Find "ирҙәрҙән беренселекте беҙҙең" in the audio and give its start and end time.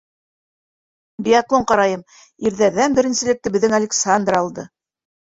2.51-3.77